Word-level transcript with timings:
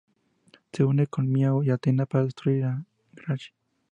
Se 0.73 0.81
une 0.83 1.05
con 1.05 1.31
Mia 1.31 1.51
y 1.63 1.69
Athena 1.69 2.07
para 2.07 2.23
destruir 2.23 2.63
a 2.65 2.83
Grachi. 3.13 3.51